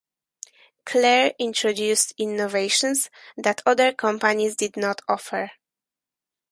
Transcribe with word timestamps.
Clair 0.83 1.31
introduced 1.37 2.11
innovations 2.17 3.11
that 3.37 3.61
other 3.67 3.93
companies 3.93 4.55
did 4.55 4.75
not 4.75 4.99
offer. 5.07 5.51